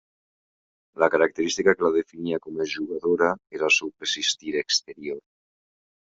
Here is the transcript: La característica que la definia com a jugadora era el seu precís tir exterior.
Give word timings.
La 1.01 1.09
característica 1.15 1.75
que 1.75 1.85
la 1.87 1.91
definia 1.97 2.39
com 2.45 2.57
a 2.65 2.65
jugadora 2.71 3.27
era 3.59 3.67
el 3.67 3.75
seu 3.75 3.91
precís 3.99 4.31
tir 4.45 4.55
exterior. 4.63 5.21